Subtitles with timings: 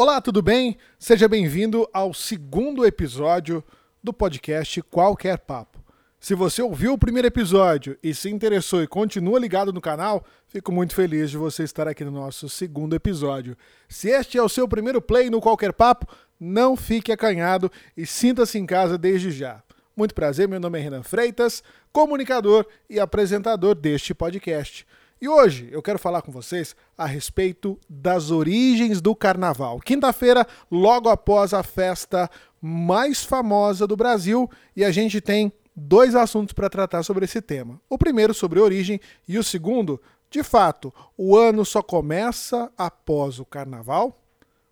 [0.00, 0.76] Olá, tudo bem?
[0.96, 3.64] Seja bem-vindo ao segundo episódio
[4.00, 5.82] do podcast Qualquer Papo.
[6.20, 10.70] Se você ouviu o primeiro episódio e se interessou e continua ligado no canal, fico
[10.70, 13.56] muito feliz de você estar aqui no nosso segundo episódio.
[13.88, 16.06] Se este é o seu primeiro play no Qualquer Papo,
[16.38, 19.64] não fique acanhado e sinta-se em casa desde já.
[19.96, 21.60] Muito prazer, meu nome é Renan Freitas,
[21.90, 24.86] comunicador e apresentador deste podcast.
[25.20, 29.80] E hoje eu quero falar com vocês a respeito das origens do carnaval.
[29.80, 36.52] Quinta-feira, logo após a festa mais famosa do Brasil, e a gente tem dois assuntos
[36.52, 37.80] para tratar sobre esse tema.
[37.88, 43.44] O primeiro sobre origem e o segundo, de fato, o ano só começa após o
[43.44, 44.22] carnaval?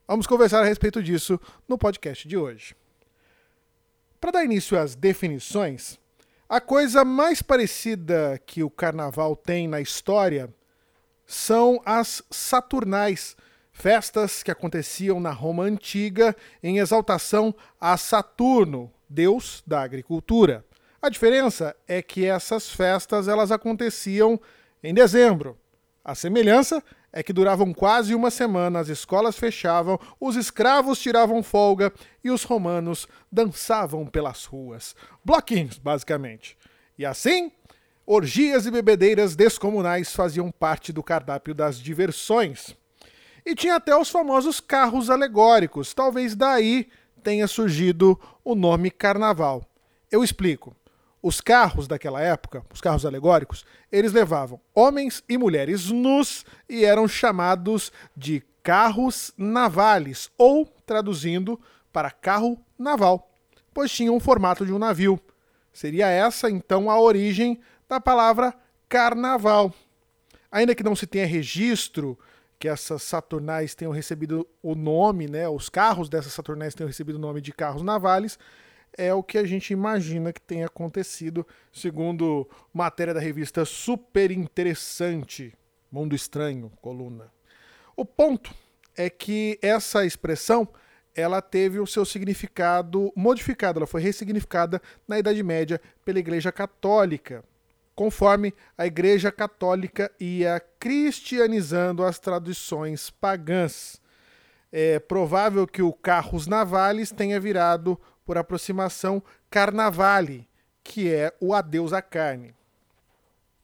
[0.06, 2.76] Vamos conversar a respeito disso no podcast de hoje.
[4.20, 5.98] Para dar início às definições,
[6.48, 10.48] a coisa mais parecida que o carnaval tem na história
[11.26, 13.36] são as Saturnais,
[13.72, 20.64] festas que aconteciam na Roma antiga em exaltação a Saturno, deus da agricultura.
[21.02, 24.40] A diferença é que essas festas elas aconteciam
[24.82, 25.58] em dezembro.
[26.04, 26.80] A semelhança
[27.16, 31.90] é que duravam quase uma semana, as escolas fechavam, os escravos tiravam folga
[32.22, 34.94] e os romanos dançavam pelas ruas.
[35.24, 36.58] Bloquinhos, basicamente.
[36.98, 37.50] E assim,
[38.04, 42.76] orgias e bebedeiras descomunais faziam parte do cardápio das diversões.
[43.46, 46.86] E tinha até os famosos carros alegóricos, talvez daí
[47.22, 49.64] tenha surgido o nome carnaval.
[50.12, 50.76] Eu explico.
[51.26, 57.08] Os carros daquela época, os carros alegóricos, eles levavam homens e mulheres nus e eram
[57.08, 61.60] chamados de carros navales, ou, traduzindo,
[61.92, 63.28] para carro naval,
[63.74, 65.18] pois tinham o formato de um navio.
[65.72, 67.58] Seria essa, então, a origem
[67.88, 68.54] da palavra
[68.88, 69.74] carnaval.
[70.48, 72.16] Ainda que não se tenha registro
[72.56, 77.20] que essas Saturnais tenham recebido o nome, né, os carros dessas Saturnais tenham recebido o
[77.20, 78.38] nome de carros navales,
[78.96, 85.52] é o que a gente imagina que tenha acontecido, segundo matéria da revista Super Interessante,
[85.90, 87.32] Mundo Estranho, coluna.
[87.96, 88.54] O ponto
[88.96, 90.68] é que essa expressão
[91.14, 97.42] ela teve o seu significado modificado, ela foi ressignificada na Idade Média pela Igreja Católica,
[97.94, 104.00] conforme a Igreja Católica ia cristianizando as tradições pagãs.
[104.70, 110.46] É provável que o Carros Navales tenha virado por aproximação Carnavale,
[110.82, 112.54] que é o adeus à carne.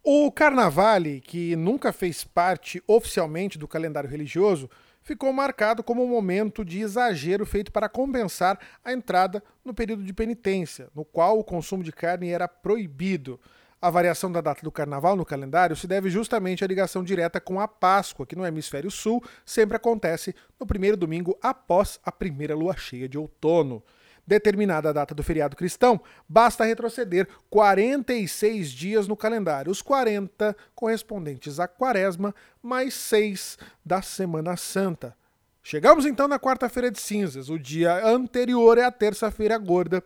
[0.05, 6.65] O Carnavale, que nunca fez parte oficialmente do calendário religioso, ficou marcado como um momento
[6.65, 11.83] de exagero feito para compensar a entrada no período de penitência, no qual o consumo
[11.83, 13.39] de carne era proibido.
[13.81, 17.61] A variação da data do carnaval no calendário se deve justamente à ligação direta com
[17.61, 22.77] a Páscoa, que no hemisfério sul sempre acontece no primeiro domingo após a primeira lua
[22.77, 23.83] cheia de outono
[24.32, 31.60] determinada a data do feriado cristão, basta retroceder 46 dias no calendário, os 40 correspondentes
[31.60, 35.15] à quaresma, mais 6 da Semana Santa.
[35.62, 40.03] Chegamos então na quarta-feira de cinzas, o dia anterior é a terça-feira gorda,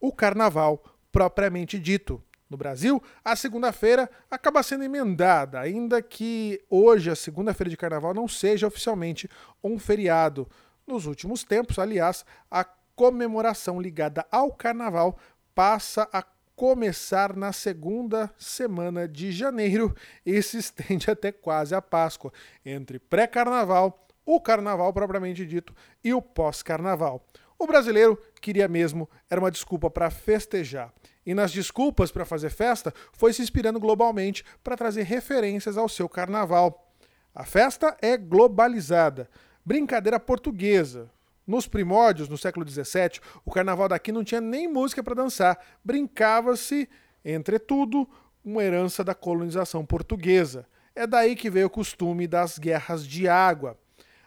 [0.00, 2.20] o carnaval propriamente dito.
[2.50, 8.26] No Brasil, a segunda-feira acaba sendo emendada, ainda que hoje, a segunda-feira de carnaval, não
[8.26, 9.28] seja oficialmente
[9.62, 10.48] um feriado.
[10.86, 12.64] Nos últimos tempos, aliás, a
[12.98, 15.16] comemoração ligada ao carnaval
[15.54, 16.20] passa a
[16.56, 19.94] começar na segunda semana de janeiro
[20.26, 22.32] e se estende até quase a Páscoa,
[22.66, 25.72] entre pré-carnaval, o carnaval propriamente dito
[26.02, 27.24] e o pós-carnaval.
[27.56, 30.92] O brasileiro queria mesmo era uma desculpa para festejar.
[31.24, 36.08] E nas desculpas para fazer festa, foi se inspirando globalmente para trazer referências ao seu
[36.08, 36.92] carnaval.
[37.32, 39.30] A festa é globalizada,
[39.64, 41.08] brincadeira portuguesa,
[41.48, 45.58] nos primórdios, no século XVII, o carnaval daqui não tinha nem música para dançar.
[45.82, 46.86] Brincava-se,
[47.24, 48.06] entretudo,
[48.44, 50.66] uma herança da colonização portuguesa.
[50.94, 53.78] É daí que veio o costume das guerras de água.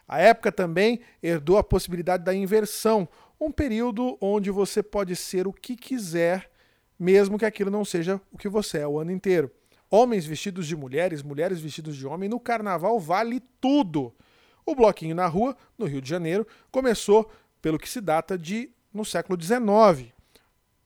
[0.08, 3.08] A época também herdou a possibilidade da inversão,
[3.40, 6.50] um período onde você pode ser o que quiser,
[6.98, 9.50] mesmo que aquilo não seja o que você é o ano inteiro.
[9.88, 14.12] Homens vestidos de mulheres, mulheres vestidos de homem, no carnaval vale tudo.
[14.64, 17.30] O bloquinho na rua, no Rio de Janeiro, começou,
[17.60, 20.12] pelo que se data, de no século XIX.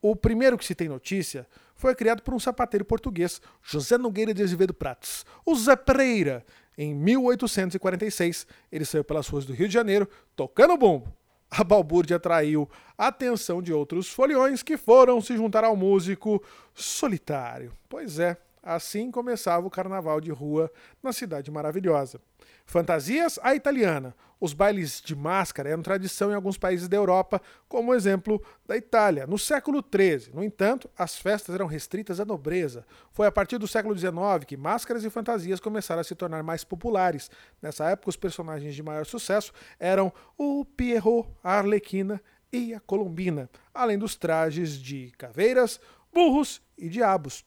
[0.01, 4.43] O primeiro que se tem notícia foi criado por um sapateiro português, José Nogueira de
[4.43, 6.45] Azevedo Prates, o Zé Pereira.
[6.79, 11.13] Em 1846, ele saiu pelas ruas do Rio de Janeiro tocando bumbo.
[11.51, 12.69] A balbúrdia atraiu
[12.99, 16.43] a atenção de outros foliões que foram se juntar ao músico
[16.75, 17.73] solitário.
[17.89, 20.71] Pois é, assim começava o carnaval de rua
[21.03, 22.21] na cidade maravilhosa.
[22.67, 24.15] Fantasias à italiana.
[24.39, 28.77] Os bailes de máscara eram tradição em alguns países da Europa, como o exemplo da
[28.77, 30.35] Itália, no século XIII.
[30.35, 32.85] No entanto, as festas eram restritas à nobreza.
[33.13, 36.65] Foi a partir do século XIX que máscaras e fantasias começaram a se tornar mais
[36.65, 37.31] populares.
[37.63, 42.21] Nessa época, os personagens de maior sucesso eram o Pierrot, a Arlequina
[42.53, 45.81] e a Colombina, além dos trajes de caveiras,
[46.13, 47.45] burros e diabos.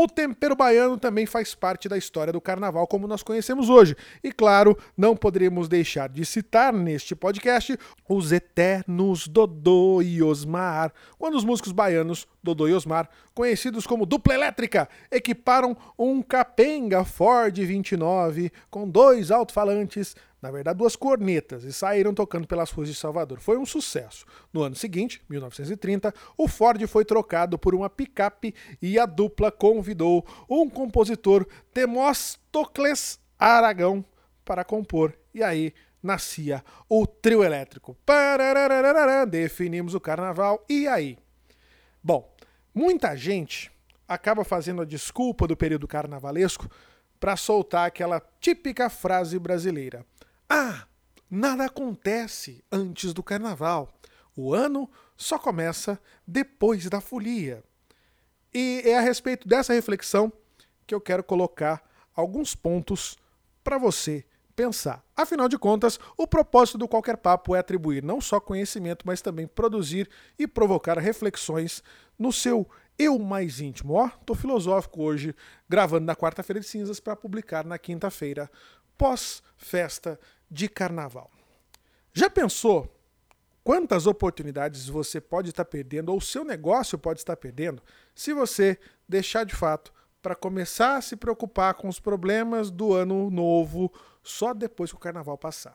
[0.00, 3.96] O tempero baiano também faz parte da história do carnaval como nós conhecemos hoje.
[4.22, 7.76] E claro, não poderíamos deixar de citar neste podcast
[8.08, 14.34] os eternos Dodô e Osmar, quando os músicos baianos Dodô e Osmar, conhecidos como dupla
[14.34, 22.14] elétrica, equiparam um Capenga Ford 29 com dois alto-falantes na verdade, duas cornetas, e saíram
[22.14, 23.40] tocando pelas ruas de Salvador.
[23.40, 24.24] Foi um sucesso.
[24.52, 30.24] No ano seguinte, 1930, o Ford foi trocado por uma picape e a dupla convidou
[30.48, 34.04] um compositor, Temóstocles Aragão,
[34.44, 35.12] para compor.
[35.34, 37.96] E aí nascia o trio elétrico.
[39.28, 40.64] Definimos o carnaval.
[40.68, 41.18] E aí?
[42.02, 42.32] Bom,
[42.74, 43.70] muita gente
[44.06, 46.68] acaba fazendo a desculpa do período carnavalesco
[47.20, 50.06] para soltar aquela típica frase brasileira.
[50.48, 50.86] Ah,
[51.30, 53.88] nada acontece antes do carnaval.
[54.34, 57.62] O ano só começa depois da folia.
[58.54, 60.32] E é a respeito dessa reflexão
[60.86, 61.82] que eu quero colocar
[62.14, 63.18] alguns pontos
[63.62, 64.24] para você
[64.56, 65.04] pensar.
[65.14, 69.46] Afinal de contas, o propósito do Qualquer Papo é atribuir não só conhecimento, mas também
[69.46, 70.08] produzir
[70.38, 71.82] e provocar reflexões
[72.18, 72.68] no seu
[72.98, 73.94] eu mais íntimo.
[73.94, 75.34] Ó, tô filosófico hoje,
[75.68, 78.50] gravando na quarta-feira de cinzas para publicar na quinta-feira,
[78.96, 80.18] pós-festa
[80.50, 81.30] de carnaval.
[82.12, 82.92] Já pensou
[83.62, 87.82] quantas oportunidades você pode estar perdendo, ou seu negócio pode estar perdendo,
[88.14, 88.78] se você
[89.08, 89.92] deixar de fato
[90.22, 93.92] para começar a se preocupar com os problemas do ano novo
[94.22, 95.74] só depois que o carnaval passar?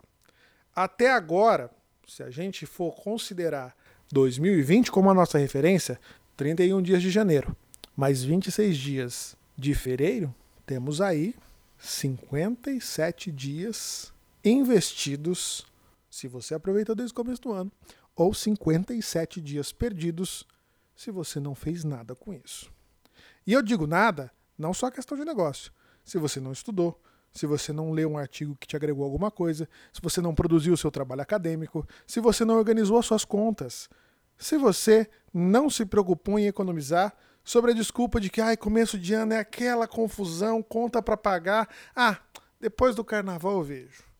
[0.76, 1.70] Até agora,
[2.08, 3.76] se a gente for considerar
[4.12, 6.00] 2020 como a nossa referência,
[6.36, 7.56] 31 dias de janeiro,
[7.96, 10.34] mais 26 dias de fevereiro,
[10.66, 11.36] temos aí
[11.78, 14.13] 57 dias
[14.44, 15.66] investidos,
[16.10, 17.72] se você aproveitou desde o começo do ano,
[18.16, 20.46] ou 57 dias perdidos
[20.96, 22.72] se você não fez nada com isso.
[23.48, 25.72] E eu digo nada, não só a questão de negócio.
[26.04, 27.02] Se você não estudou,
[27.32, 30.74] se você não leu um artigo que te agregou alguma coisa, se você não produziu
[30.74, 33.90] o seu trabalho acadêmico, se você não organizou as suas contas,
[34.38, 39.14] se você não se preocupou em economizar sobre a desculpa de que ai, começo de
[39.14, 42.20] ano é aquela confusão, conta para pagar, ah,
[42.60, 44.13] depois do carnaval eu vejo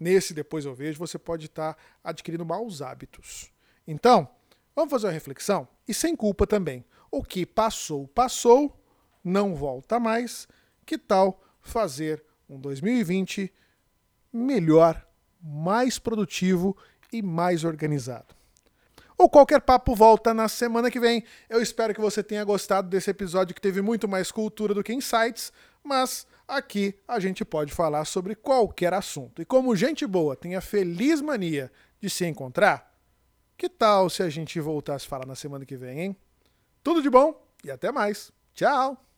[0.00, 3.52] nesse Depois Eu Vejo, você pode estar adquirindo maus hábitos.
[3.86, 4.28] Então,
[4.74, 5.68] vamos fazer uma reflexão?
[5.86, 6.84] E sem culpa também.
[7.10, 8.82] O que passou, passou,
[9.22, 10.48] não volta mais.
[10.86, 13.52] Que tal fazer um 2020
[14.32, 15.06] melhor,
[15.42, 16.76] mais produtivo
[17.12, 18.39] e mais organizado?
[19.22, 21.22] O Qualquer Papo volta na semana que vem.
[21.46, 24.94] Eu espero que você tenha gostado desse episódio que teve muito mais cultura do que
[24.94, 25.52] insights,
[25.84, 29.42] mas aqui a gente pode falar sobre qualquer assunto.
[29.42, 31.70] E como gente boa tem a feliz mania
[32.00, 32.98] de se encontrar,
[33.58, 36.16] que tal se a gente voltasse a falar na semana que vem, hein?
[36.82, 38.32] Tudo de bom e até mais.
[38.54, 39.09] Tchau!